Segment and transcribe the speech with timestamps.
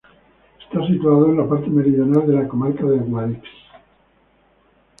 [0.63, 3.43] Está situado en la parte meridional de la comarca de Guadix.